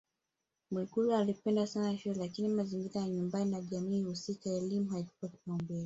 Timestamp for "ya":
3.01-3.07